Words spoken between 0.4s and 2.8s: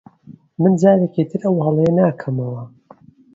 من جارێکی تر ئەو هەڵەیە ناکەمەوە.